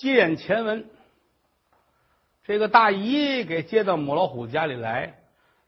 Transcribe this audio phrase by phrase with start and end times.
[0.00, 0.88] 接眼前文，
[2.44, 5.20] 这个大姨给接到母老虎家里来，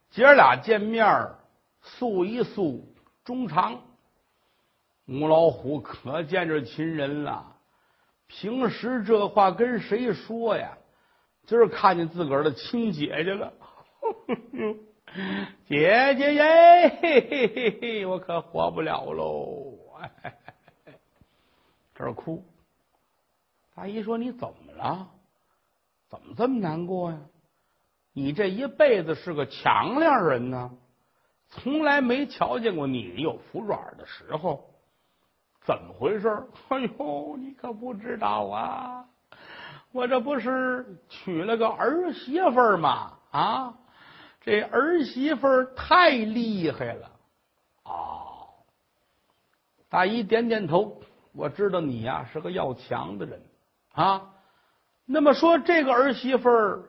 [0.09, 1.33] 姐儿俩见面
[1.83, 2.95] 诉一诉
[3.27, 3.83] 衷肠。
[5.05, 7.57] 母老虎可见着亲人了，
[8.27, 10.79] 平时这话跟谁说呀？
[11.45, 13.53] 今儿看见自个儿的亲姐姐了，
[15.69, 19.77] 姐姐耶，嘿嘿嘿嘿，我可活不了喽！
[21.95, 22.43] 这儿哭。
[23.75, 25.09] 大姨说：“你怎么了？
[26.09, 27.19] 怎么这么难过呀？
[28.13, 30.71] 你这一辈子是个强亮人呢，
[31.49, 34.69] 从来没瞧见过你有服软的时候。
[35.65, 36.29] 怎么回事？
[36.69, 39.09] 哎呦，你可不知道啊！
[39.93, 43.19] 我这不是娶了个儿媳妇吗？
[43.31, 43.79] 啊，
[44.43, 47.11] 这儿媳妇太厉害了！
[47.85, 48.49] 哦，
[49.89, 51.01] 大姨点点头，
[51.33, 53.43] 我知道你呀是个要强的人。”
[53.93, 54.31] 啊，
[55.05, 56.83] 那么说这个儿媳妇儿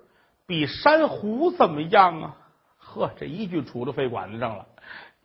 [0.46, 2.38] 比珊瑚怎么样啊？
[2.78, 4.68] 呵，这一句杵到肺管子上了，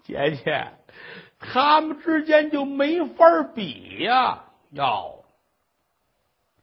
[0.02, 0.72] 姐姐，
[1.38, 4.44] 他们之间就没法比呀！
[4.70, 5.24] 哟，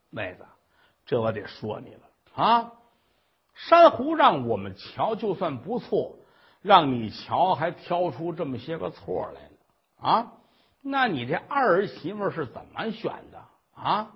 [0.09, 0.45] 妹子，
[1.05, 2.71] 这我得说你了啊！
[3.53, 6.17] 珊瑚让我们瞧就算不错，
[6.61, 10.33] 让你瞧还挑出这么些个错来呢啊！
[10.81, 13.41] 那你这二儿媳妇是怎么选的
[13.75, 14.11] 啊？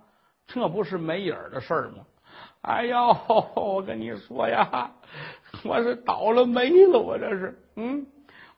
[0.51, 2.05] 这不是没影儿的事儿吗？
[2.61, 3.15] 哎呦，
[3.55, 4.91] 我跟你说呀，
[5.63, 8.05] 我是倒了霉了，我这是，嗯，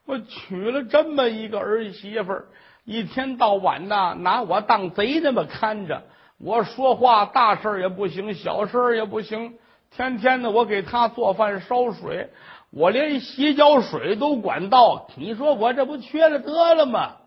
[0.06, 2.46] 我娶了这么一个儿媳妇儿，
[2.84, 6.02] 一天到晚的拿我当贼那么看着，
[6.38, 9.56] 我说话大事儿也不行，小事儿也不行，
[9.92, 12.30] 天天的我给她做饭烧水，
[12.70, 17.18] 我连洗脚水都管到，你说我这不缺了得了吗？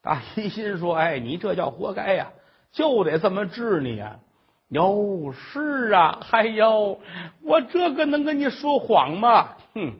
[0.00, 2.30] 大一心说：“哎，你这叫活该呀！”
[2.72, 4.18] 就得这么治你呀！
[4.68, 7.00] 哟，是啊，哎呦，
[7.42, 9.56] 我这个能跟你说谎吗？
[9.74, 9.94] 哼，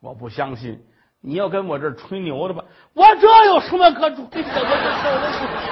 [0.00, 0.84] 我不相信。
[1.20, 2.64] 你要跟我这吹牛的吧？
[2.94, 4.28] 我这有什么可吹的？
[4.28, 5.28] 我这受得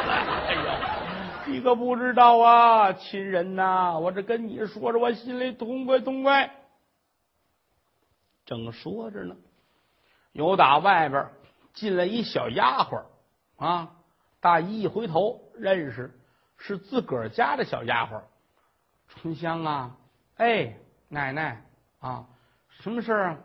[0.06, 0.14] 了？
[0.47, 0.97] 哎呀，
[1.47, 3.98] 你可不知道啊，亲人呐！
[3.98, 6.50] 我这跟你说着，我心里痛快痛快。
[8.46, 9.36] 正说着呢，
[10.32, 11.28] 有打外边
[11.72, 13.02] 进来一小丫鬟
[13.56, 13.91] 啊！
[14.41, 16.12] 大姨一回头，认识。
[16.62, 18.21] 是自个儿家的小丫鬟，
[19.09, 19.97] 春香啊，
[20.37, 20.76] 哎，
[21.09, 21.65] 奶奶
[22.00, 22.26] 啊，
[22.69, 23.38] 什么事啊？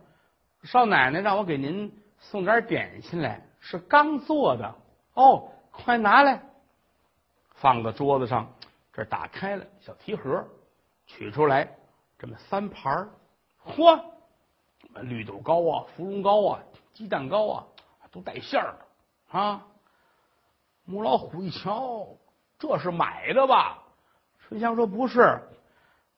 [0.63, 4.75] 少奶奶让我给您送点点心来，是刚做的
[5.13, 6.43] 哦，快拿来，
[7.53, 8.53] 放到桌子上。
[8.91, 10.45] 这打开了小提盒，
[11.07, 11.77] 取出来
[12.19, 13.09] 这么三盘
[13.65, 14.03] 嚯，
[15.01, 16.59] 绿豆糕啊，芙蓉糕啊，
[16.93, 17.65] 鸡蛋糕啊，
[18.11, 19.65] 都带馅儿的啊。
[20.83, 22.07] 母老虎一瞧。
[22.57, 23.83] 这是买的吧？
[24.47, 25.41] 春香说：“不是，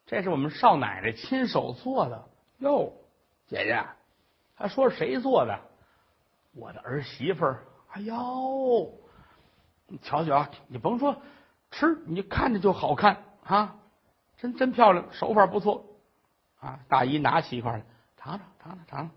[0.05, 2.27] 这是我们少奶奶亲手做的。”
[2.59, 2.91] 哟，
[3.47, 3.85] 姐姐，
[4.55, 5.59] 他说谁做的？
[6.53, 7.63] 我的儿媳妇儿。
[7.91, 8.91] 哎呦，
[9.87, 11.15] 你瞧瞧，你甭说
[11.71, 13.75] 吃，你看着就好看啊！
[14.37, 15.85] 真真漂亮，手法不错
[16.59, 16.79] 啊！
[16.89, 17.83] 大姨拿起一块来，
[18.17, 19.11] 尝尝，尝尝，尝，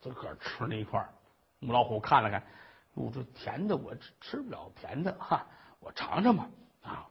[0.00, 1.04] 自个儿吃那一块
[1.58, 2.42] 母老虎看了看，
[2.94, 5.44] 哟，这甜的我吃吃不了，甜的哈。
[5.80, 6.48] 我尝尝吧，
[6.82, 7.06] 啊！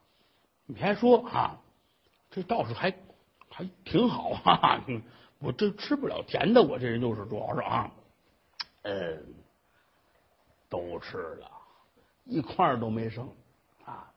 [0.66, 1.57] 你别说啊，
[2.29, 2.94] 这倒是还
[3.50, 4.81] 还挺好 哈。
[5.39, 7.91] 我这吃不了甜的，我这人就是主要是啊，
[8.83, 9.23] 嗯，
[10.67, 11.50] 都吃了
[12.25, 13.29] 一块都没剩
[13.85, 14.11] 啊。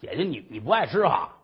[0.00, 1.36] 姐姐，你你不爱吃哈？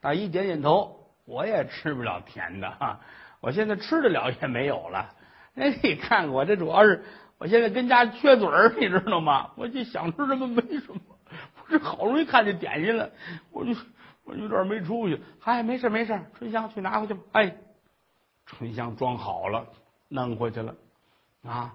[0.00, 3.00] 大姨点点头，我也吃不了甜的哈。
[3.40, 5.14] 我现在吃得了也没有了。
[5.54, 7.04] 哎，你看我这主要是
[7.36, 9.50] 我现在跟家缺嘴儿，你知道吗？
[9.56, 11.00] 我就想吃什么没什么。
[11.68, 13.10] 这 好容易看见点心了，
[13.50, 13.72] 我就
[14.24, 15.22] 我有点没出息。
[15.44, 17.20] 哎，没事没事，春香去拿回去吧。
[17.32, 17.56] 哎，
[18.46, 19.66] 春香装好了，
[20.08, 20.74] 弄回去了。
[21.44, 21.74] 啊，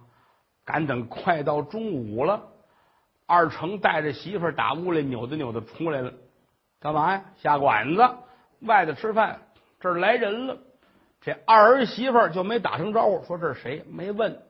[0.66, 2.42] 赶等快到中午了，
[3.26, 6.14] 二成带着媳妇儿打屋里扭着扭着出来了。
[6.79, 7.23] 干嘛呀？
[7.38, 8.09] 下馆子，
[8.62, 9.40] 外头吃饭。
[9.79, 10.58] 这儿来人了，
[11.22, 13.84] 这二儿媳妇儿就没打声招呼，说这是谁？
[13.90, 14.41] 没问，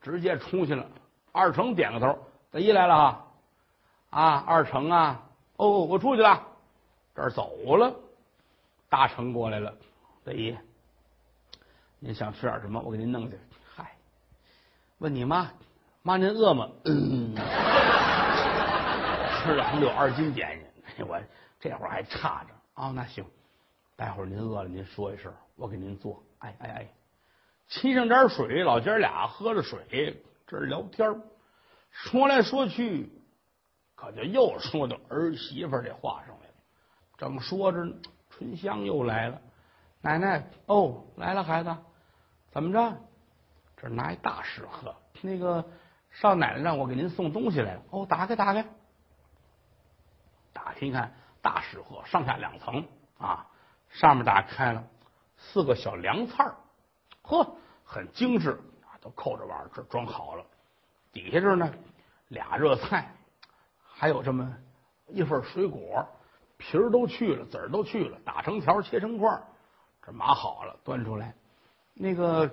[0.00, 0.86] 直接出去了。
[1.30, 2.18] 二成点个头，
[2.50, 3.26] 大姨来了哈。
[4.12, 5.22] 啊，二成啊！
[5.56, 6.46] 哦，我出去了，
[7.14, 7.94] 这儿走了。
[8.90, 9.74] 大成过来了，
[10.22, 10.54] 大姨，
[11.98, 12.78] 您想吃点什么？
[12.78, 13.38] 我给您弄去。
[13.74, 13.96] 嗨，
[14.98, 15.50] 问你妈，
[16.02, 16.68] 妈您饿吗？
[16.84, 16.92] 吃
[19.54, 20.60] 了能有二斤点
[20.94, 21.18] 心，我
[21.58, 22.92] 这会儿还差着啊。
[22.94, 23.24] 那行，
[23.96, 26.22] 待会儿您饿了您说一声，我给您做。
[26.40, 26.86] 哎哎哎，
[27.70, 31.18] 沏上点水，老姐俩喝着水，这儿聊天
[31.90, 33.10] 说来说去。
[34.02, 36.54] 可就又说到儿媳妇这话上来了。
[37.16, 37.94] 正说着呢，
[38.30, 39.40] 春香又来了。
[40.00, 41.76] 奶奶，哦，来了，孩子，
[42.50, 42.96] 怎么着？
[43.76, 45.64] 这拿一大食盒，那个
[46.10, 47.82] 少奶奶让我给您送东西来了。
[47.90, 48.66] 哦，打开，打开，
[50.52, 52.84] 打开一看，大食盒上下两层
[53.18, 53.46] 啊，
[53.88, 54.84] 上面打开了
[55.38, 56.56] 四个小凉菜儿，
[57.22, 58.50] 呵，很精致
[58.82, 60.44] 啊，都扣着碗，这装好了。
[61.12, 61.72] 底下这呢，
[62.26, 63.14] 俩热菜，
[64.02, 64.52] 还有这么
[65.06, 66.04] 一份水果，
[66.56, 69.44] 皮儿都去了，籽儿都去了，打成条，切成块儿。
[70.04, 71.32] 这码好了，端出来。
[71.94, 72.50] 那个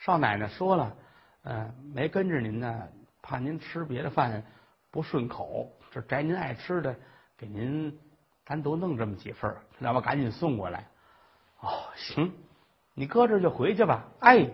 [0.00, 0.96] 少奶奶说了，
[1.44, 2.88] 嗯，没跟着您呢，
[3.22, 4.44] 怕您吃别的饭
[4.90, 5.70] 不顺口。
[5.92, 6.96] 这摘您爱吃的，
[7.36, 7.96] 给您
[8.44, 10.88] 单独弄这么几份，让我赶紧送过来。
[11.60, 12.34] 哦，行，
[12.94, 14.04] 你搁这就回去吧。
[14.18, 14.50] 哎，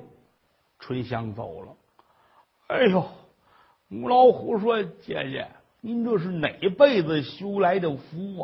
[0.78, 1.76] 春香走了。
[2.66, 3.02] 哎呦，
[3.88, 5.48] 母老虎说：“姐姐，
[5.84, 6.48] 您这是哪
[6.78, 8.42] 辈子修来的福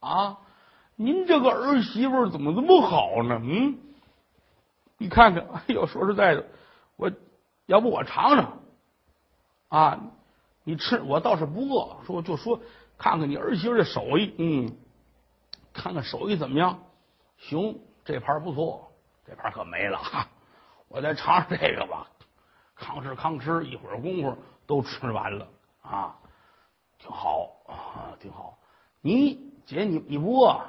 [0.00, 0.10] 啊？
[0.10, 0.38] 啊！”
[0.98, 3.40] 您这个儿媳妇怎么这么好呢？
[3.44, 3.78] 嗯，
[4.98, 6.44] 你看看，哎呦，说实在的，
[6.96, 7.12] 我
[7.66, 8.58] 要不我尝尝
[9.68, 10.00] 啊？
[10.64, 11.96] 你吃，我倒是不饿。
[12.04, 12.60] 说就说，
[12.98, 14.76] 看看你儿媳妇的手艺，嗯，
[15.72, 16.80] 看看手艺怎么样？
[17.38, 18.90] 行，这盘不错，
[19.24, 20.26] 这盘可没了哈。
[20.88, 22.08] 我再尝尝这个吧。
[22.76, 25.46] 吭哧吭哧，一会儿功夫都吃完了
[25.82, 26.16] 啊，
[27.00, 28.58] 挺好啊，挺好。
[29.00, 30.60] 你姐，你你不饿？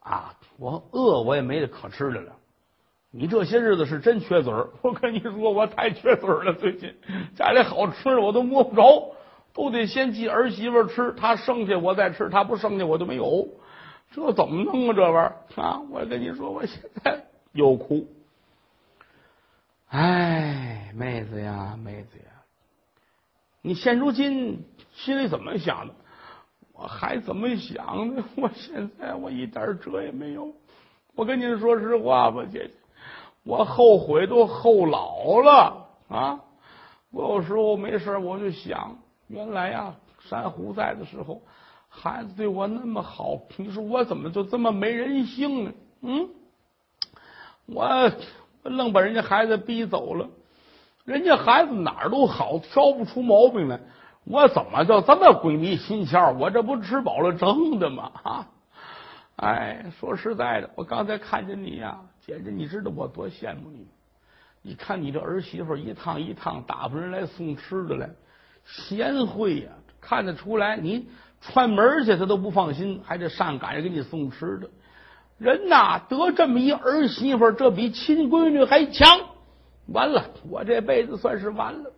[0.00, 2.32] 啊，我饿，我也没得可吃的了。
[3.10, 6.52] 你这些日子是真缺嘴儿，我跟你说，我太缺嘴儿了。
[6.54, 6.94] 最近
[7.34, 9.14] 家里好吃的我都摸不着，
[9.52, 13.48] 都得先记儿媳妇吃，她剩下我再吃，她不剩下我就没有。
[14.12, 14.94] 这怎么弄啊？
[14.94, 15.80] 这玩意儿啊！
[15.90, 18.06] 我跟你说，我现在又哭。
[19.88, 22.35] 哎，妹子呀，妹子呀，
[23.66, 24.64] 你现如今
[24.94, 25.94] 心里怎么想的？
[26.72, 28.22] 我还怎么想呢？
[28.36, 30.52] 我现在我一点辙也没有。
[31.16, 32.70] 我跟您说实话吧，姐姐，
[33.42, 36.40] 我后悔都后老了啊！
[37.10, 38.96] 我有时候没事我就想，
[39.26, 41.42] 原来呀，珊瑚在的时候，
[41.88, 45.72] 孩子对我那么好，你说我怎么就这么没人性呢？
[46.02, 46.28] 嗯，
[47.64, 47.84] 我
[48.62, 50.28] 我愣把人家孩子逼走了，
[51.06, 53.80] 人家孩子哪儿都好，挑不出毛病来。
[54.24, 56.36] 我怎么就这么鬼迷心窍？
[56.36, 58.10] 我这不吃饱了撑的吗？
[58.24, 58.48] 啊！
[59.36, 63.86] 哎，说实在的，我刚才看见你呀，姐姐，你知道我多羡慕你。
[64.62, 68.10] 你看你这儿媳妇一趟一趟打发人来送吃的来，
[68.64, 69.70] 贤惠呀，
[70.00, 70.76] 看得出来。
[70.76, 71.06] 你
[71.40, 74.68] 串门去，他都不放心，还得上赶着给你送吃的。
[75.38, 79.06] 人呐，得这么一儿媳妇，这比亲闺女还强。
[79.88, 81.92] 完了，我这辈子算是完了。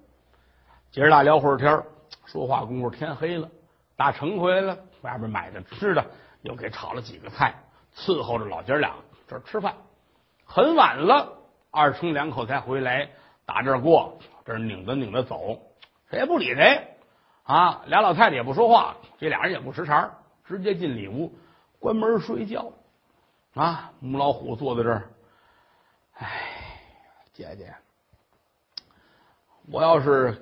[0.91, 1.83] 姐儿俩聊会儿天
[2.25, 3.49] 说话功夫天黑了，
[3.97, 6.05] 大成回来了，外边买的吃的，
[6.43, 7.55] 又给炒了几个菜，
[7.95, 8.95] 伺候着老姐俩
[9.27, 9.75] 这吃饭。
[10.45, 11.33] 很晚了，
[11.71, 13.11] 二成两口才回来，
[13.45, 15.61] 打这儿过，这拧着拧着走，
[16.11, 16.97] 谁也不理谁
[17.45, 17.83] 啊。
[17.87, 20.11] 俩老太太也不说话，这俩人也不识茬，
[20.45, 21.35] 直接进里屋
[21.79, 22.73] 关门睡觉。
[23.55, 25.11] 啊，母老虎坐在这儿，
[26.15, 26.27] 哎，
[27.39, 27.73] 姐姐，
[29.71, 30.37] 我要是。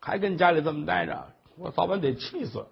[0.00, 1.26] 还跟家里这么待着，
[1.58, 2.64] 我早晚得气死。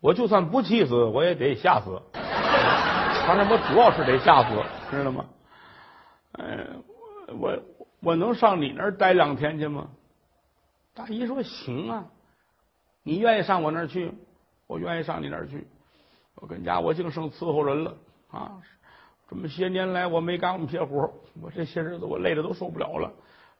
[0.00, 2.00] 我就算不气死，我也得吓死。
[2.14, 4.56] 反正我主要是得吓死，
[4.90, 5.26] 知道吗？
[6.32, 6.82] 嗯，
[7.38, 7.62] 我
[8.00, 9.88] 我能上你那儿待两天去吗？
[10.94, 12.06] 大姨说行啊，
[13.02, 14.12] 你愿意上我那儿去，
[14.66, 15.68] 我愿意上你那儿去。
[16.36, 17.94] 我跟家我净剩伺候人了
[18.30, 18.56] 啊！
[19.28, 23.12] 这么些年来我没干过撇活，我这些日子我累的都受不了了，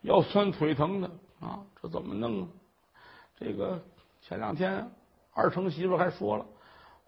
[0.02, 1.08] 腰酸腿疼的
[1.40, 2.48] 啊，这怎么弄啊？
[3.38, 3.78] 这个
[4.20, 4.88] 前两天
[5.34, 6.46] 二成媳妇还说了，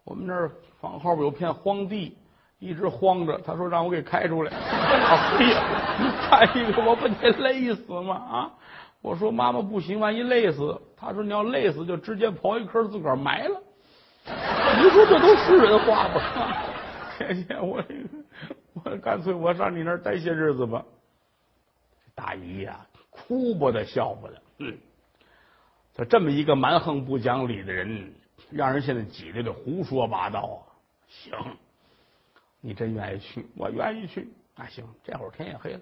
[0.03, 2.15] 我们这儿房后边有片荒地，
[2.59, 3.37] 一直荒着。
[3.39, 4.51] 他说让我给开出来。
[4.55, 8.15] 哎呀，看一个我不得累死吗？
[8.15, 8.51] 啊！
[9.01, 10.79] 我说妈妈不行，万一累死。
[10.95, 13.59] 他说你要累死就直接刨一坑自个儿埋了。
[14.77, 16.21] 你说这都是人话吗？
[17.17, 18.20] 天天我这个
[18.73, 20.85] 我干脆我上你那儿待些日子吧。
[22.15, 24.77] 大姨呀，哭不得笑不得，嗯。
[25.93, 28.13] 就这么一个蛮横不讲理的人，
[28.49, 30.63] 让人现在挤兑的胡说八道啊！
[31.09, 31.33] 行，
[32.61, 34.29] 你真愿意去，我愿意去。
[34.55, 35.81] 那行，这会儿天也黑了，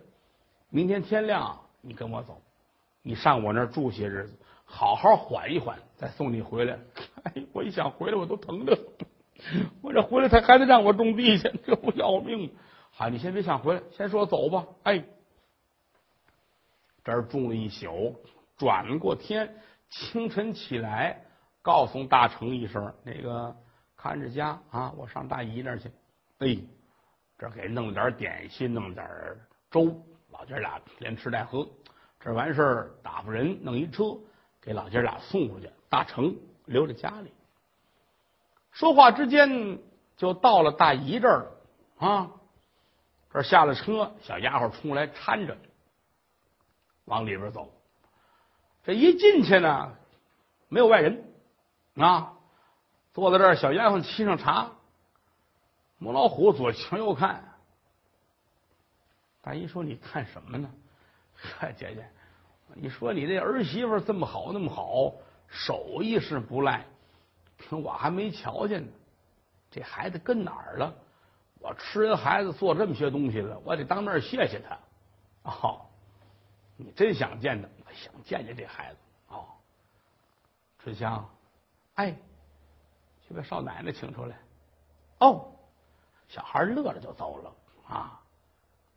[0.69, 2.41] 明天天亮你跟我走，
[3.03, 4.33] 你上我那儿住些日子，
[4.65, 6.79] 好好缓一缓，再送你回来。
[7.23, 8.75] 哎，我一想回来我都疼的，
[9.83, 12.51] 我这回来他还得让我种地去，这不要命
[12.99, 13.09] 啊？
[13.09, 14.67] 你先别想回来，先说走吧。
[14.83, 15.03] 哎，
[17.03, 18.15] 这儿住了一宿，
[18.57, 19.55] 转过天。
[19.89, 21.19] 清晨起来，
[21.63, 23.55] 告诉大成一声：“那个
[23.95, 25.89] 看着家啊，我上大姨那儿去。
[26.37, 26.57] 哎，
[27.39, 29.07] 这给弄点点心，弄点
[29.71, 31.67] 粥，老姐俩连吃带喝。
[32.19, 34.15] 这完事儿，打发人弄一车，
[34.61, 37.31] 给老姐俩送回去，大成留在家里。
[38.71, 39.79] 说话之间，
[40.17, 41.47] 就到了大姨这儿
[41.99, 42.31] 了啊。
[43.31, 45.55] 这下了车，小丫鬟冲来搀着，
[47.05, 47.71] 往里边走。
[48.83, 49.95] 这一进去呢，
[50.67, 51.23] 没有外人
[51.95, 52.33] 啊，
[53.13, 54.71] 坐在这儿，小丫鬟沏上茶。
[55.99, 57.43] 母老虎左瞧右看，
[59.41, 60.71] 大姨说：“你看什么呢？
[61.35, 62.09] 嗨， 姐姐，
[62.73, 65.13] 你说你这儿媳妇这么好，那么好，
[65.49, 66.85] 手艺是不赖，
[67.57, 68.91] 可我还没瞧见呢。
[69.69, 70.95] 这孩子跟哪儿了？
[71.59, 74.77] 我吃人孩子做这么些东西了，我得当面谢谢他。
[75.51, 75.85] 哦，
[76.75, 77.69] 你真想见他？
[77.93, 78.99] 想见见这孩子。
[79.29, 79.45] 哦，
[80.79, 81.29] 春香，
[81.95, 82.15] 哎，
[83.27, 84.37] 去把少奶奶请出来。
[85.19, 85.45] 哦。”
[86.29, 87.51] 小孩乐了就走了
[87.87, 88.21] 啊！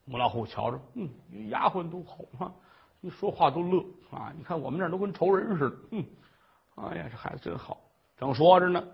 [0.04, 1.08] 母老虎瞧着，嗯，
[1.48, 2.52] 丫鬟都好嘛，
[3.00, 4.30] 一说话都乐啊！
[4.36, 6.04] 你看我们这都跟仇人似的，嗯，
[6.74, 7.80] 哎呀，这孩子真好。
[8.18, 8.86] 正说着呢，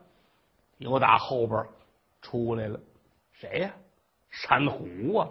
[0.76, 1.66] 又打后边
[2.22, 2.78] 出来了，
[3.40, 3.74] 谁呀？
[4.30, 5.28] 山虎啊！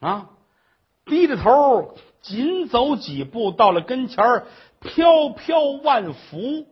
[0.00, 0.30] 啊，
[1.04, 4.46] 低着头紧走几步，到了跟前儿，
[4.80, 6.66] 飘飘万福。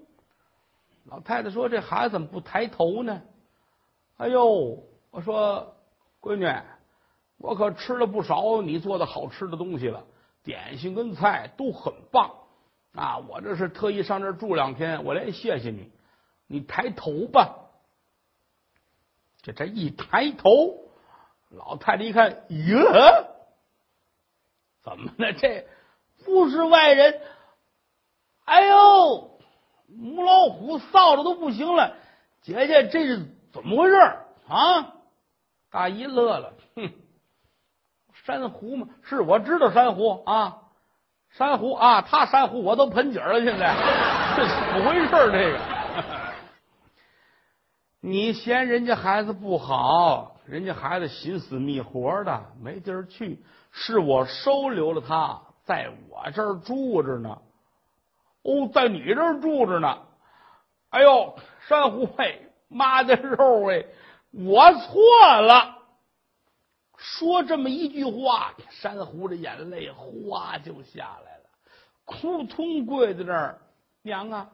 [1.06, 3.22] 老太太说：“这孩子怎么不抬头呢？”
[4.18, 4.84] 哎呦！
[5.10, 5.74] 我说，
[6.20, 6.46] 闺女，
[7.38, 10.04] 我可吃了不少你做的好吃的东西了，
[10.44, 12.30] 点心跟菜都很棒
[12.94, 13.18] 啊！
[13.18, 15.90] 我这是特意上这儿住两天，我来谢谢你。
[16.46, 17.69] 你抬头吧。
[19.42, 20.90] 这这一抬头，
[21.50, 23.24] 老太太一看，呀，
[24.82, 25.32] 怎么了？
[25.32, 25.66] 这
[26.24, 27.20] 不是外人？
[28.44, 29.38] 哎呦，
[29.88, 31.96] 母老虎臊的都不行了。
[32.42, 33.94] 姐姐，这是怎么回事
[34.48, 34.94] 啊？
[35.70, 36.90] 大姨乐了，哼，
[38.24, 40.62] 珊瑚嘛，是我知道珊瑚啊，
[41.30, 43.74] 珊瑚啊，他珊瑚我都盆景了，现在
[44.36, 45.08] 这怎么回事？
[45.10, 45.58] 这个，
[48.00, 57.38] 你嫌人家孩子不好，人家孩子寻死觅活的，没地儿去，是我收留了他，在我这儿住着呢。
[58.42, 59.98] 哦，在你这儿住着呢。
[60.88, 61.36] 哎呦，
[61.68, 63.84] 珊瑚喂，妈的肉哎！
[64.32, 65.76] 我错了，
[66.96, 71.44] 说这么一句话，珊瑚的眼泪哗就下来了，
[72.06, 73.58] 扑通跪在那儿，
[74.02, 74.50] 娘啊，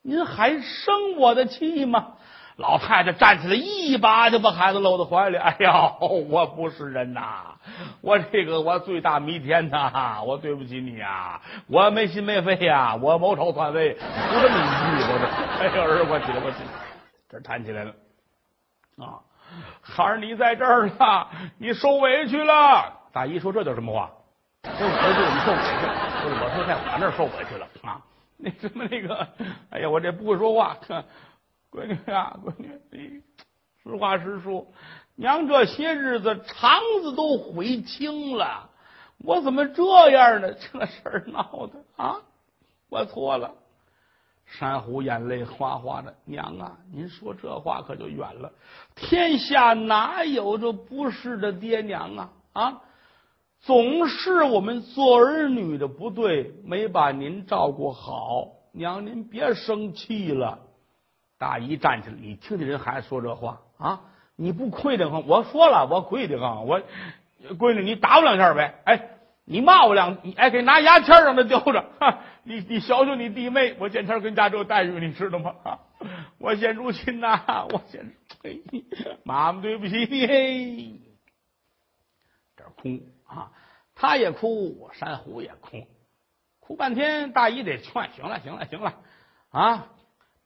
[0.00, 2.16] 您还生我的气吗？
[2.58, 5.36] 老太太站起来，一把就把孩子搂在怀里。
[5.36, 7.54] 哎呀，我不是人呐，
[8.00, 14.66] 我这个我罪大弥天呐，我对不起你呀，我没心没肺呀，我谋朝篡位，就这么一
[14.98, 15.26] 句，我这，
[15.62, 16.70] 哎呀，儿我起来，我起来，
[17.30, 17.92] 这弹起来了。
[18.98, 19.22] 啊，
[19.80, 21.26] 孩儿，你在这儿呢，
[21.58, 22.92] 你受委屈了。
[23.12, 24.10] 大姨说：“这叫什么话？
[24.64, 25.94] 这我儿子你受委屈了，
[26.42, 28.02] 我说在我那儿受委屈了啊。
[28.40, 29.26] 那什么那个，
[29.70, 30.76] 哎呀，我这不会说话。
[31.78, 33.22] 闺女啊，闺女，你
[33.84, 34.66] 实话实说，
[35.14, 38.68] 娘这些日子肠子都悔青了，
[39.18, 40.52] 我怎么这样呢？
[40.54, 42.16] 这事儿闹的啊，
[42.88, 43.54] 我错了。”
[44.50, 48.50] 珊瑚眼泪哗哗的，娘啊，您说这话可就远了。
[48.96, 52.32] 天下哪有这不是的爹娘啊？
[52.54, 52.82] 啊，
[53.60, 58.48] 总是我们做儿女的不对，没把您照顾好。
[58.72, 60.58] 娘，您别生气了。
[61.38, 64.00] 大姨站起来，你听听人孩子说这话啊？
[64.36, 65.26] 你不亏得慌？
[65.26, 66.66] 我说了，我亏得慌。
[66.66, 66.82] 我
[67.58, 68.80] 闺女，你打我两下呗？
[68.84, 69.10] 哎。
[69.50, 71.82] 你骂我两，哎，给拿牙签让他叼着。
[72.42, 75.54] 你你小小你弟妹，我见天跟家这待遇，你知道吗？
[76.36, 78.12] 我现如今呐，我现
[79.24, 81.00] 妈妈对不起你。
[82.58, 83.50] 这哭啊，
[83.94, 85.86] 他也哭，珊瑚也哭，
[86.60, 87.32] 哭半天。
[87.32, 88.96] 大姨得劝，行了，行了，行了
[89.48, 89.86] 啊，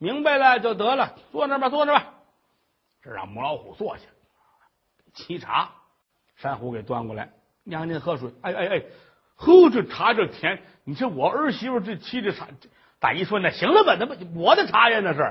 [0.03, 2.15] 明白了就得了，坐那吧，坐那吧。
[3.03, 4.03] 这让母老虎坐下，
[5.15, 5.71] 沏茶，
[6.35, 7.31] 珊瑚给端过来。
[7.63, 8.33] 娘，您喝水。
[8.43, 8.83] 哎哎哎，
[9.37, 10.61] 喝这茶这甜。
[10.83, 12.49] 你说我儿媳妇这沏这茶，
[12.99, 13.97] 大姨说那行了吧？
[13.97, 15.23] 那不我的茶叶那是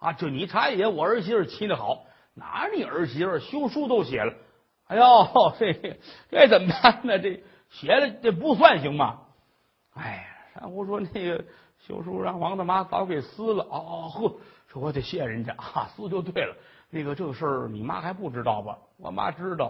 [0.00, 2.04] 啊，就你茶叶，我儿媳妇沏的好。
[2.34, 4.34] 哪你儿媳妇修书都写了？
[4.88, 5.98] 哎呦，这
[6.30, 7.18] 这怎么办呢？
[7.18, 9.20] 这写了这不算行吗？
[9.94, 11.42] 哎，珊瑚说那个
[11.78, 13.64] 修书让王大妈早给撕了。
[13.64, 14.34] 哦哦呵，
[14.66, 16.56] 说我得谢人家啊，撕就对了。
[16.90, 18.78] 那个这个事儿你妈还不知道吧？
[18.96, 19.66] 我妈知道，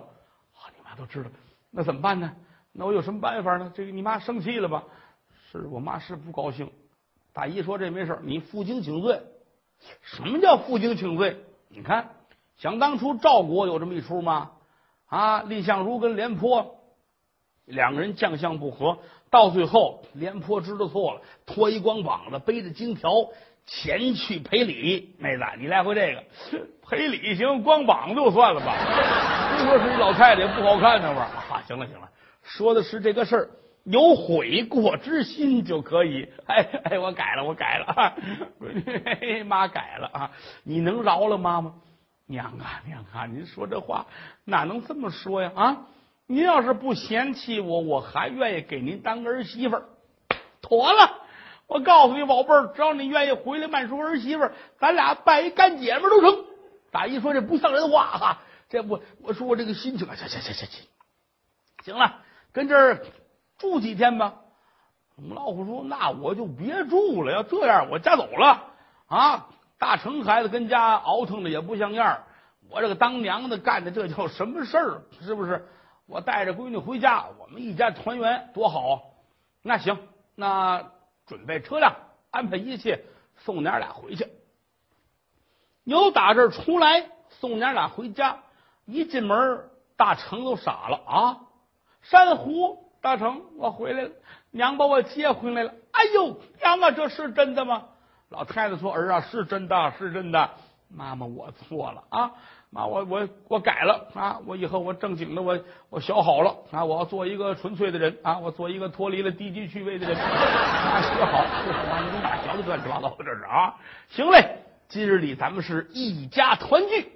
[0.55, 1.31] 啊，你妈都知道。
[1.71, 2.33] 那怎么办呢？
[2.73, 3.73] 那我有什么办法呢？
[3.75, 4.85] 这个你妈生气了吧？
[5.50, 6.71] 是我妈是不高兴。
[7.33, 9.23] 大姨说这没事你负荆请罪。
[10.03, 11.45] 什么叫负荆请罪？
[11.69, 12.11] 你看，
[12.57, 14.53] 想当初赵国有这么一出吗？
[15.07, 16.77] 啊，蔺相如跟廉颇
[17.65, 18.99] 两个人将相不和，
[19.30, 23.11] 到最后廉颇知道错了，脱一光膀子，背着金条
[23.66, 25.14] 前去赔礼。
[25.18, 26.25] 妹子，你来回这个
[26.82, 28.75] 赔礼行，光膀子就算了吧。
[29.56, 31.62] 别说是一老太太不好看那玩意儿。
[31.66, 32.08] 行了行了，
[32.42, 33.50] 说的是这个事儿。
[33.85, 36.28] 有悔过之心就可以。
[36.47, 38.14] 哎哎，我改了，我改了， 啊
[39.47, 40.30] 妈改了啊！
[40.62, 41.75] 你能饶了妈吗？
[42.26, 43.25] 娘啊娘啊！
[43.25, 44.06] 您说这话
[44.44, 45.52] 哪能这么说呀？
[45.54, 45.87] 啊！
[46.30, 49.85] 您要是不嫌弃我，我还愿意给您当儿媳妇儿。
[50.61, 51.23] 妥了，
[51.66, 56.44] 我告诉你，宝贝儿，只要你愿意回来曼叔儿媳妇儿，咱俩拜一干姐们都成。
[56.90, 60.87] 大姨说这不像人话哈，这不我说我这个心情，行行行行行，
[61.82, 63.04] 行了，跟这儿。
[63.58, 64.35] 住几天吧，
[65.16, 68.66] 母老虎说：“那我就别住了，要这样我家走了
[69.08, 69.49] 啊！
[69.78, 72.23] 大成孩子跟家熬腾的也不像样
[72.70, 75.02] 我这个当娘的干的这叫什么事儿？
[75.23, 75.66] 是不是？
[76.09, 79.12] 我带着闺女回家，我们一家团圆多好！
[79.62, 79.99] 那行，
[80.35, 80.91] 那
[81.27, 81.95] 准备车辆，
[82.31, 83.05] 安排一切，
[83.37, 84.27] 送娘俩回去。
[85.85, 88.38] 牛打这儿出来，送娘俩回家。
[88.87, 91.41] 一进门，大成都傻了啊！
[92.03, 94.11] 珊瑚。”大成，我回来了，
[94.50, 95.73] 娘把我接回来了。
[95.93, 97.85] 哎呦，娘啊，这是真的吗？
[98.29, 100.50] 老太太说：“儿啊，是真的，是真的。”
[100.91, 102.33] 妈妈，我错了啊！
[102.70, 104.40] 妈，我我我改了啊！
[104.46, 105.58] 我以后我正经的，我
[105.88, 106.84] 我学好了啊！
[106.84, 108.38] 我要做一个纯粹的人啊！
[108.38, 110.16] 我做一个脱离了低级趣味的人。
[110.20, 111.44] 啊，学好，
[111.88, 113.75] 妈，你哪学的乱七八糟的这是啊？
[114.08, 117.10] 行嘞，今日里咱们是一家团聚，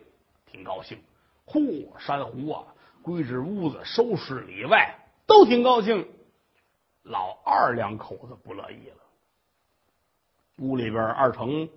[0.47, 0.99] 挺高兴。
[1.47, 2.65] 嚯，珊瑚啊，
[3.03, 4.99] 归置屋子，收拾里外。
[5.27, 6.09] 都挺高兴，
[7.05, 8.97] 老二两口子不乐意了。
[10.59, 11.69] 屋里边，二成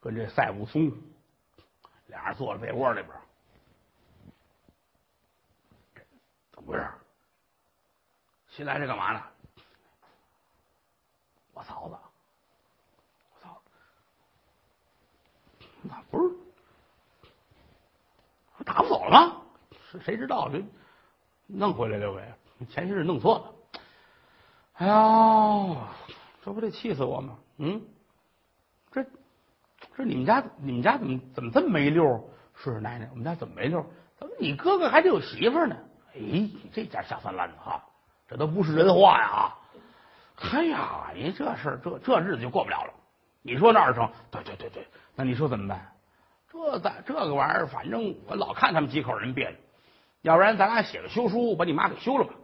[0.00, 0.90] 跟这赛武松
[2.12, 3.10] 俩人坐在被窝里边，
[6.52, 6.86] 怎么回事？
[8.48, 9.22] 新来这干嘛呢？
[11.54, 11.96] 我嫂子，
[13.34, 13.62] 我操，
[15.80, 16.34] 那不是
[18.64, 19.42] 打不走了吗？
[19.90, 20.62] 是谁知道这
[21.46, 22.34] 弄回来了呗？
[22.68, 23.54] 前些日弄错了，
[24.74, 25.88] 哎呀，
[26.42, 27.38] 这不得气死我吗？
[27.56, 27.86] 嗯，
[29.96, 32.28] 说你们家你们家怎么怎么这么没溜？
[32.54, 33.84] 是奶奶，我们家怎么没溜？
[34.18, 35.76] 怎么你哥哥还得有媳妇呢？
[36.14, 36.20] 哎，
[36.72, 37.82] 这家下三滥的哈，
[38.28, 39.54] 这都不是人话呀！
[40.52, 42.92] 哎呀，你这事儿这这日子就过不了了。
[43.42, 44.10] 你说那二成？
[44.30, 45.92] 对对对对，那你说怎么办？
[46.50, 49.56] 这咱这个玩意儿，反正我老看他们几口人别扭，
[50.20, 52.34] 要不然咱俩写个休书，把你妈给休了吧。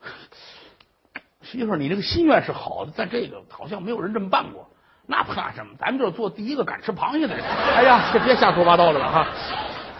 [1.42, 4.68] 媳妇儿，你这个心愿是好的，但这个好像没有人这么办过。
[5.10, 5.72] 那怕什么？
[5.78, 7.42] 咱们就是做第一个敢吃螃蟹的人。
[7.74, 9.26] 哎呀，这别瞎说八道了吧哈！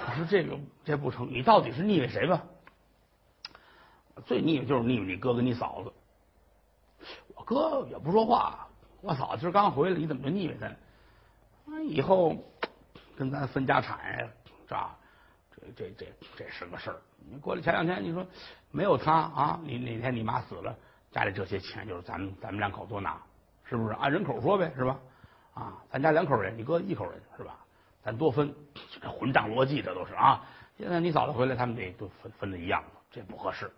[0.06, 2.42] 我说这个这不成，你到底是腻歪谁吧？
[4.26, 5.90] 最腻歪就是腻歪你哥跟你嫂子。
[7.34, 8.68] 我哥也不说话，
[9.00, 10.70] 我嫂子今儿刚回来，你怎么就腻歪他？
[11.64, 12.36] 那以后
[13.16, 14.28] 跟咱分家产呀，
[14.66, 14.94] 是吧？
[15.56, 16.96] 这这这这是个事儿。
[17.30, 18.26] 你过来前两天，你说
[18.70, 19.58] 没有他啊？
[19.64, 20.76] 你哪天你妈死了？
[21.10, 23.18] 家里这些钱就是咱们咱们两口多拿，
[23.68, 24.98] 是不是按人口说呗，是吧？
[25.54, 27.58] 啊，咱家两口人，你哥一口人是吧？
[28.02, 28.54] 咱多分，
[29.00, 30.46] 这混账逻辑这都是啊！
[30.78, 33.70] 现在你嫂子回来，他们得都分分的一样，这不合适。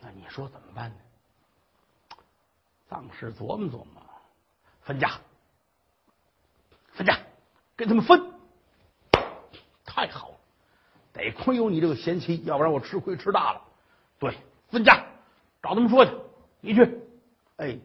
[0.00, 0.96] 那你说怎么办呢？
[2.88, 4.02] 当时琢磨琢磨，
[4.82, 5.12] 分家，
[6.92, 7.18] 分家，
[7.76, 8.32] 跟他们分，
[9.86, 10.36] 太好了！
[11.12, 13.62] 得亏有你这个贤妻，要不然我吃亏吃大了。
[14.18, 14.36] 对，
[14.68, 15.06] 分家。
[15.62, 16.12] 找他们说去，
[16.60, 17.00] 你去。
[17.56, 17.78] 哎，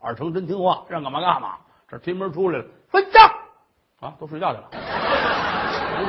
[0.00, 1.58] 二成真听话，让干嘛干嘛。
[1.88, 3.26] 这推门出来了，分家
[4.00, 4.70] 啊，都睡觉去了。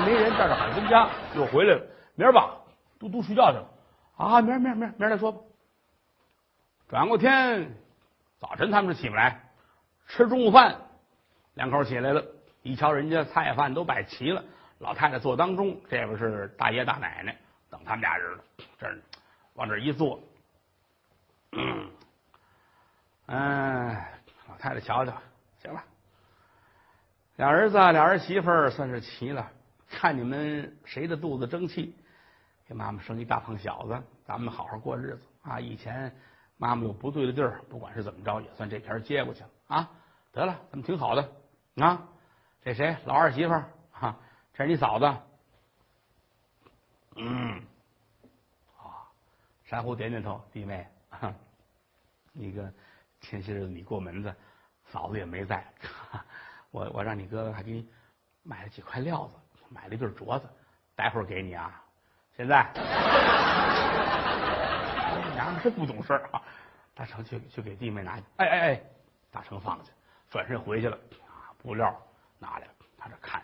[0.06, 1.82] 没人，在这喊分家，又回来了。
[2.16, 2.56] 明儿吧，
[3.00, 3.68] 都都睡觉去了。
[4.16, 5.40] 啊，明儿明儿明儿明儿再说吧。
[6.88, 7.76] 转过天，
[8.40, 9.52] 早晨他们是起不来，
[10.08, 10.78] 吃中午饭，
[11.56, 12.24] 两口起来了，
[12.62, 14.44] 一瞧人家菜饭都摆齐了，
[14.80, 17.36] 老太太坐当中，这边是大爷大奶奶
[17.70, 18.44] 等他们俩人了。
[18.80, 18.88] 这
[19.56, 20.20] 往这一坐。
[21.54, 21.90] 嗯，
[23.32, 24.12] 哎，
[24.50, 25.14] 老太太瞧瞧，
[25.62, 25.82] 行了，
[27.38, 29.50] 俩儿子俩儿媳妇算是齐了。
[29.90, 31.96] 看你们谁的肚子争气，
[32.68, 35.62] 给妈妈生一大胖小子，咱们好好过日子啊！
[35.62, 36.14] 以前
[36.58, 39.90] 妈妈有不对的地儿，不管是怎么着，也算这篇接过去了啊。
[40.34, 41.32] 得了，咱们挺好的
[41.78, 42.06] 啊。
[42.62, 44.18] 这谁老二媳妇儿啊？
[44.54, 45.06] 这是你嫂子。
[47.16, 47.62] 嗯，
[48.78, 49.08] 啊，
[49.64, 50.86] 珊瑚点点头，弟妹。
[52.34, 52.74] 那个
[53.22, 54.36] 前些日子你过门子，
[54.92, 55.64] 嫂子也没在，
[56.72, 57.88] 我我让你哥哥还给你
[58.44, 59.36] 买了几块料子，
[59.70, 60.50] 买了一对镯子，
[60.96, 61.82] 待会儿给你啊。
[62.36, 62.66] 现在，
[65.34, 66.42] 娘们真不懂事啊！
[66.96, 68.24] 大成去去给弟妹拿去。
[68.38, 68.82] 哎哎哎，
[69.32, 69.92] 大成放下，
[70.30, 70.98] 转身回去了。
[71.28, 71.96] 啊，布料
[72.40, 73.44] 拿来了，他这看，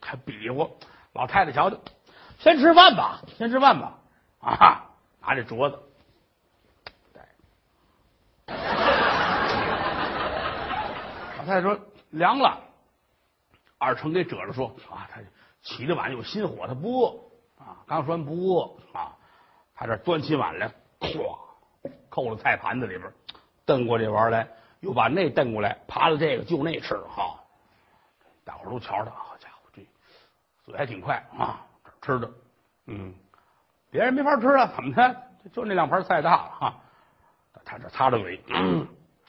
[0.00, 0.68] 还比划。
[1.14, 1.78] 老太太瞧瞧，
[2.38, 3.98] 先吃饭吧，先吃饭吧。
[4.40, 5.78] 啊，拿这镯子。
[11.42, 11.78] 老太太说
[12.10, 12.60] 凉了。
[13.78, 15.20] 二成给褶着说啊，他
[15.60, 17.18] 起的晚有心火，他不饿
[17.58, 17.82] 啊。
[17.88, 19.16] 刚说完不饿啊，
[19.74, 21.36] 他这端起碗来，咵
[22.08, 23.12] 扣了菜盘子里边，
[23.66, 27.40] 瞪过这玩意来，又把那瞪过来，扒了这个就那吃哈。
[28.44, 29.82] 大伙都瞧着，好家伙，这
[30.64, 32.30] 嘴还挺快啊，这吃的，
[32.86, 33.12] 嗯，
[33.90, 35.22] 别人没法吃啊，怎么的？
[35.52, 36.78] 就那两盘菜大了哈。
[37.64, 38.40] 他这擦着嘴，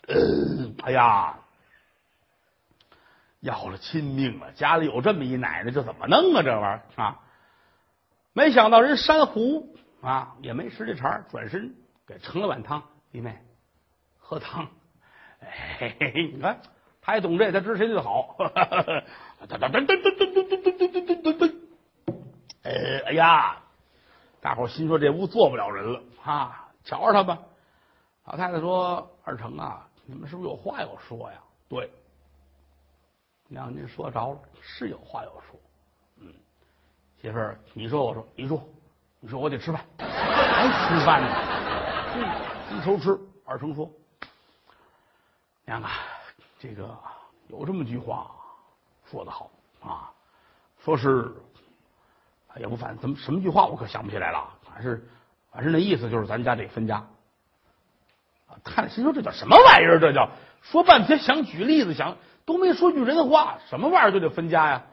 [0.85, 1.39] 哎呀。
[3.43, 4.53] 要了亲命了！
[4.53, 6.41] 家里有这么一奶奶，这怎么弄啊？
[6.41, 7.19] 这玩意儿啊！
[8.31, 11.75] 没想到人珊瑚啊，也没使这茬，转身
[12.07, 12.81] 给盛了碗汤。
[13.11, 13.37] 弟妹，
[14.17, 14.65] 喝汤。
[15.41, 15.93] 哎，
[16.31, 16.61] 你看，
[17.01, 18.33] 他也懂这，他知谁最好。
[18.37, 18.55] 噔
[19.47, 21.53] 噔噔噔噔噔噔噔噔噔噔噔。
[22.63, 23.57] 哎，哎呀，
[24.39, 26.69] 大伙心说这屋坐不了人了啊！
[26.85, 27.39] 瞧着他吧。
[28.23, 31.91] 老太太说：“二成啊，你们是不是有话要说呀？”对。
[33.53, 35.59] 娘，您说着了，是有话要说。
[36.17, 36.33] 嗯，
[37.21, 38.67] 媳妇儿，你说，我说，你说，
[39.19, 41.27] 你说，我得吃饭，还吃饭呢。
[42.75, 43.17] 一头吃。
[43.45, 43.91] 二成说
[45.65, 45.91] ：“娘啊，
[46.57, 46.97] 这个
[47.47, 48.31] 有这么句话，
[49.05, 50.09] 说的好啊，
[50.83, 51.31] 说是，
[52.55, 54.49] 也不反，怎么什么句话我可想不起来了。
[54.63, 55.07] 反是，
[55.51, 56.95] 反正那意思就是咱家得分家。
[58.47, 59.99] 啊，太太心说这叫什么玩意儿？
[59.99, 60.27] 这叫
[60.63, 64.83] 说半天想举例子想。”都没说句人话，什么玩意儿就得分家呀？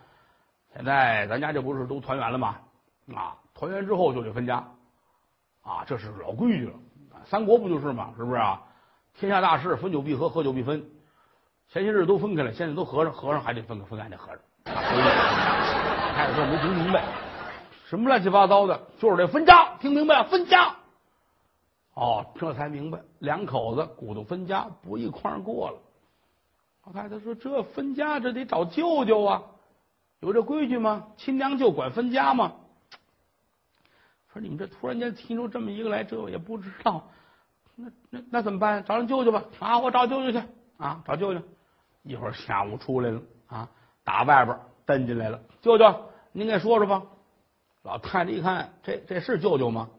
[0.73, 2.59] 现在咱家这不是都团圆了吗？
[3.13, 4.65] 啊，团圆之后就得分家，
[5.65, 6.75] 啊，这是老规矩了。
[7.25, 8.11] 三国不就是吗？
[8.17, 8.63] 是不是啊？
[9.19, 10.81] 天下大事，分久必合，合久必分。
[11.73, 14.39] 前些日子都分开了，现在都合上，合上还得分开，分开还得合上。
[14.67, 17.03] 太太说没听明白，
[17.89, 20.25] 什么乱七八糟的，就是得分家，听明白了？
[20.27, 20.77] 分家。
[21.95, 25.79] 哦，这才明白，两口子骨头分家，不一块过了。
[26.85, 29.43] 老太太说：“这分家，这得找舅舅啊，
[30.21, 31.09] 有这规矩吗？
[31.17, 32.55] 亲娘舅管分家吗？”
[34.33, 37.09] 说：“你们这突然间提出这么一个来，这我也不知道。
[37.75, 38.85] 那那那怎么办？
[38.85, 39.45] 找人舅舅吧！
[39.59, 40.47] 啊，我找舅舅去
[40.79, 41.43] 啊，找舅舅。
[42.03, 43.69] 一会儿下午出来了啊，
[44.05, 45.41] 打外边蹬进来了。
[45.61, 47.03] 舅舅，您给说说吧。
[47.83, 49.91] 老太太一看，这这是舅舅吗？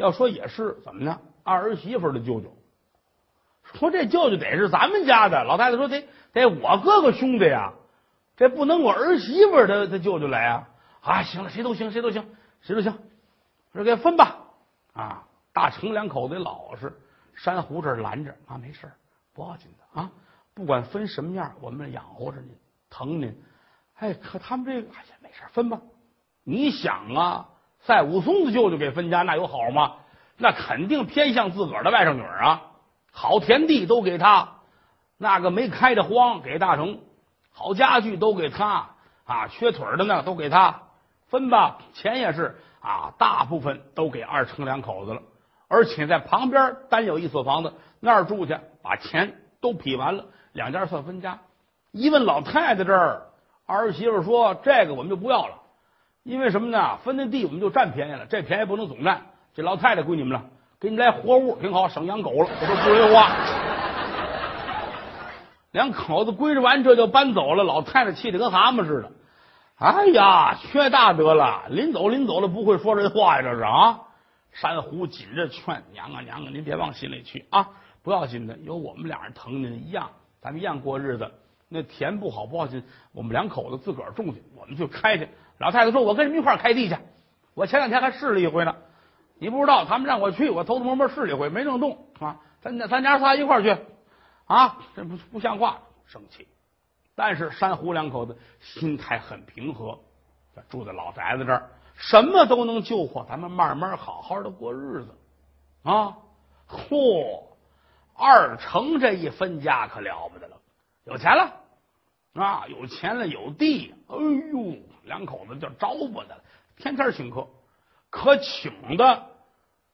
[0.00, 1.20] 要说也是，怎么呢？
[1.44, 2.56] 二儿媳妇的舅舅。”
[3.62, 7.72] 说这舅舅得是咱们家的，老太太说得得我哥哥兄弟呀，
[8.36, 10.68] 这不能我儿媳妇他他舅舅来啊
[11.02, 11.22] 啊！
[11.22, 12.26] 行了，谁都行，谁都行，
[12.62, 12.98] 谁都行，
[13.72, 14.38] 说给分吧
[14.92, 15.24] 啊！
[15.52, 16.92] 大成两口子老实，
[17.34, 18.90] 珊瑚这拦着啊，没事
[19.34, 20.10] 不要紧的啊，
[20.52, 22.56] 不管分什么样，我们养活着您，
[22.88, 23.40] 疼您。
[23.98, 25.80] 哎，可他们这个哎呀，没事分吧。
[26.42, 27.48] 你想啊，
[27.80, 29.94] 赛武松的舅舅给分家，那有好吗？
[30.36, 32.62] 那肯定偏向自个儿的外甥女啊。
[33.12, 34.48] 好田地都给他，
[35.18, 37.00] 那个没开的荒给大成，
[37.52, 38.90] 好家具都给他
[39.24, 40.82] 啊，缺腿的呢都给他
[41.28, 45.22] 分吧，钱也是啊，大部分都给二成两口子了，
[45.68, 51.38] 而且在旁边单有一所房子那儿住去，把钱都劈完了，两家算分家。
[51.92, 53.26] 一问老太太这儿，
[53.66, 55.59] 儿媳妇说这个我们就不要了，
[56.22, 56.98] 因为什么呢？
[57.04, 59.22] 分的地我们就占便宜了，这便宜不能总占，
[59.54, 60.44] 这老太太归你们了。
[60.78, 62.48] 给你们来活物挺好，省养狗了。
[62.60, 63.36] 我说不人话，
[65.72, 67.64] 两口子归置完，这就搬走了。
[67.64, 69.12] 老太太气得跟蛤蟆似的。
[69.76, 71.64] 哎呀，缺大德了！
[71.68, 73.42] 临走临走了，不会说人话呀？
[73.42, 74.00] 这是啊！
[74.52, 77.68] 珊瑚紧着劝娘啊娘啊，您别往心里去啊，
[78.02, 80.10] 不要紧的，有我们俩人疼您一样，
[80.42, 81.30] 咱们一样过日子。
[81.72, 85.28] 那田不好不好紧，我们两口子自个儿种去，我们去开去。
[85.58, 86.96] 老太太说：“我跟你们一块开地去。”
[87.54, 88.74] 我前两天还试了一回呢。
[89.38, 92.40] 你不知道，他们让我去，我偷偷摸摸试了一回，没弄动啊。
[92.60, 93.76] 咱咱娘仨一块儿去
[94.46, 96.48] 啊，这不不像话，生气。
[97.14, 99.98] 但是珊瑚两口子心态很平和，
[100.68, 105.14] 住在老宅子这儿，什么都能救活，咱们慢慢好好的过日子
[105.84, 106.16] 啊。
[106.68, 107.44] 嚯，
[108.16, 110.56] 二成这一分家可了不得了，
[111.04, 111.59] 有钱了
[112.34, 116.44] 啊，有钱了，有地，哎呦，两口子就着不得了，
[116.76, 117.48] 天天请客，
[118.10, 119.28] 可请的。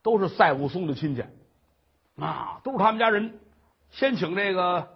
[0.02, 1.24] 都是赛武松的亲戚
[2.16, 3.40] 啊，都是他们家人。
[3.90, 4.88] 先请这个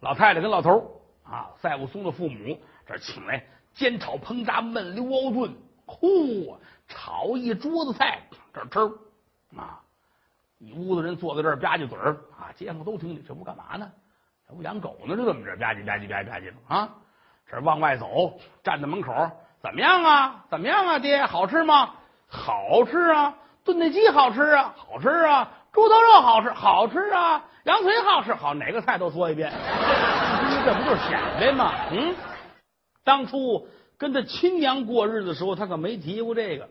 [0.00, 5.56] 老太太跟老头啊，赛武松的父母这请来煎炒烹炸焖溜熬炖，
[5.86, 8.78] 嚯，炒一桌子菜，这吃
[9.56, 9.80] 啊，
[10.58, 13.90] 一屋子人坐在这儿吧唧嘴儿啊，街坊都听你，这不干嘛呢？
[14.56, 15.16] 不养狗呢？
[15.16, 16.88] 这怎么着吧唧吧唧吧唧吧唧的啊？
[17.50, 19.12] 这往外走，站在门口，
[19.62, 20.44] 怎么样啊？
[20.50, 20.98] 怎么样啊？
[20.98, 21.94] 爹，好吃吗？
[22.26, 23.34] 好吃啊！
[23.64, 25.52] 炖的鸡好吃啊，好吃啊！
[25.72, 27.44] 猪头肉好吃，好吃啊！
[27.64, 29.52] 羊腿好吃，好哪个菜都说一遍，
[30.64, 31.72] 这不就是显摆吗？
[31.90, 32.14] 嗯，
[33.04, 36.68] 当初跟他亲娘过日子的时候，他可没提过这个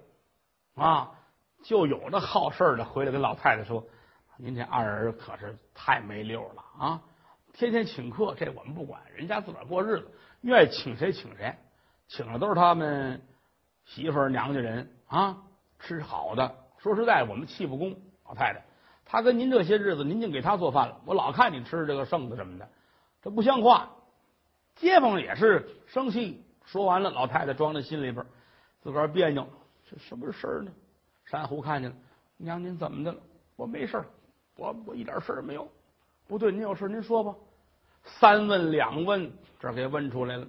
[0.76, 1.12] 啊。
[1.64, 3.84] 就有的好事的回来跟老太太说
[4.38, 7.02] ：“您这二儿可是太没溜了啊！
[7.58, 11.56] 天天请客，这我们不管，人家自个儿过日子，愿意请谁请谁，
[12.08, 13.20] 请的都是他们
[13.84, 15.42] 媳妇儿娘家人啊，
[15.80, 16.56] 吃好的。
[16.78, 18.64] 说实在，我们气不公，老太太。”
[19.10, 22.70] 他跟您这些日子，您净给他做饭了，我老看你吃这个剩的什么的，
[23.24, 23.90] 这不像话。
[24.76, 28.24] 街坊也是生气，说完了，老太太装在心里边，
[28.84, 29.48] 自个儿别扭，
[29.90, 30.72] 这什么事儿呢？
[31.26, 31.98] 珊瑚看见了，
[32.38, 33.20] 娘您怎么的了？
[33.56, 34.04] 我没事
[34.58, 35.68] 我我一点事儿没有。
[36.28, 37.34] 不对，您有事您说吧。
[38.08, 40.48] 三问两问，这给问出来了。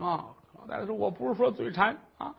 [0.00, 0.24] 啊，
[0.58, 2.34] 老太太说，我不是说嘴馋啊，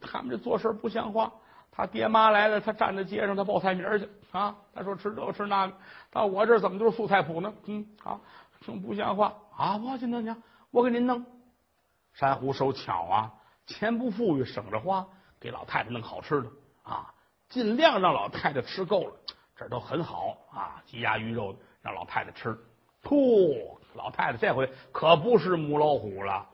[0.00, 1.32] 他们这做事不像话。
[1.72, 4.56] 他爹妈来了，他站在街上，他报菜名去啊。
[4.74, 5.74] 他说吃这个吃那个，
[6.10, 7.52] 到我这儿怎么都是素菜谱呢？
[7.66, 8.20] 嗯，啊，
[8.60, 9.76] 挺不像话啊！
[9.76, 10.36] 我去，那娘，
[10.72, 11.24] 我给您弄。
[12.12, 13.32] 珊瑚手巧啊，
[13.66, 15.06] 钱不富裕，省着花，
[15.38, 16.50] 给老太太弄好吃的
[16.82, 17.14] 啊，
[17.48, 19.14] 尽量让老太太吃够了。
[19.56, 22.58] 这都很好啊，鸡鸭鱼肉让老太太吃。
[23.02, 26.48] 噗，老太太这回可不是母老虎了，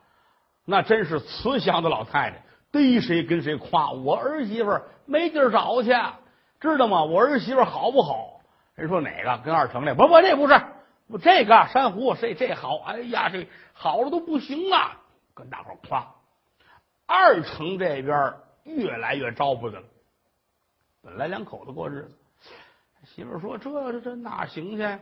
[0.65, 2.43] 那真是慈祥的老太太。
[2.71, 5.93] 逮谁跟谁夸，我儿媳妇没地儿找去，
[6.59, 7.03] 知道吗？
[7.03, 8.41] 我儿媳妇好不好？
[8.75, 9.95] 人说哪个跟二成的？
[9.95, 10.61] 不不，这不是，
[11.23, 14.99] 这个珊瑚，这这好，哎呀，这好的都不行啊！
[15.33, 16.13] 跟大伙夸。
[17.05, 18.33] 二成这边
[18.65, 19.85] 越来越招不得了。
[21.01, 22.11] 本来两口子过日子，
[23.05, 24.99] 媳妇说：“这这这哪行去？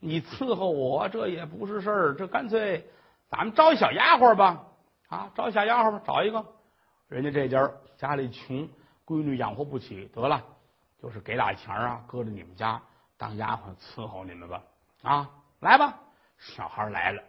[0.00, 2.88] 你伺候我这也不是事儿，这干脆
[3.28, 4.64] 咱们招一小丫鬟吧，
[5.08, 6.44] 啊，招一小丫鬟吧，找一个。”
[7.08, 8.68] 人家这家家里穷，
[9.06, 10.44] 闺女养活不起，得了，
[11.02, 12.80] 就是给俩钱啊，搁着你们家
[13.16, 14.62] 当丫鬟伺候你们吧。
[15.02, 15.30] 啊，
[15.60, 15.98] 来吧，
[16.38, 17.22] 小孩来了，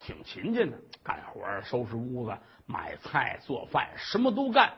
[0.00, 4.72] 挺勤勤的，干活、收拾屋子、买菜、做饭，什么都干。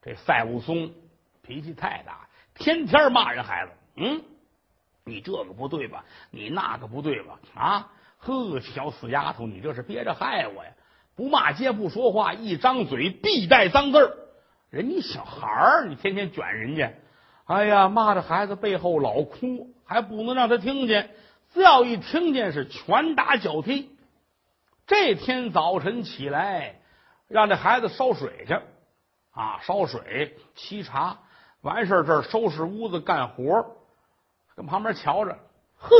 [0.00, 0.90] 这赛武松
[1.42, 3.72] 脾气太大，天天骂人孩子。
[3.96, 4.22] 嗯，
[5.08, 6.04] 你这个不对吧？
[6.32, 7.38] 你那个不对吧？
[7.54, 10.70] 啊，呵，小死丫头，你这是憋着害我呀！
[11.14, 14.16] 不骂街不说话，一张嘴必带脏字儿。
[14.68, 16.92] 人家小孩儿，你天天卷人家，
[17.44, 21.10] 哎呀，骂着孩子背后老哭，还不能让他听见。
[21.54, 23.96] 只要一听见，是拳打脚踢。
[24.88, 26.80] 这天早晨起来，
[27.28, 28.54] 让这孩子烧水去
[29.30, 31.20] 啊，烧水沏茶，
[31.60, 33.76] 完事儿这收拾屋子干活，
[34.56, 35.38] 跟旁边瞧着，
[35.76, 35.90] 哼，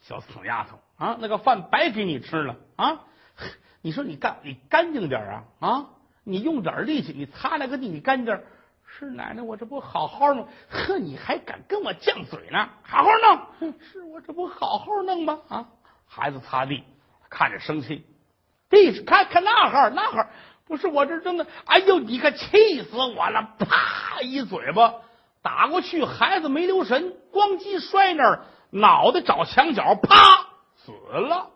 [0.00, 3.04] 小死丫头啊，那个饭白给你吃了啊。
[3.82, 5.86] 你说你干你干净点啊啊！
[6.24, 8.40] 你用点力气，你擦那个地，你干净。
[8.90, 12.70] 是奶奶，我这不好好弄，呵，你还敢跟我犟嘴呢？
[12.82, 13.10] 好好
[13.60, 15.38] 弄，是我这不好好弄吗？
[15.48, 15.68] 啊！
[16.06, 16.82] 孩子擦地，
[17.28, 18.04] 看着生气。
[18.70, 20.28] 地看看那哈那哈，
[20.66, 23.54] 不是我这真的，哎呦，你可气死我了！
[23.58, 24.94] 啪一嘴巴
[25.42, 30.46] 打过去，孩子没留神，咣叽摔那儿，脑袋找墙角，啪
[30.76, 31.50] 死了。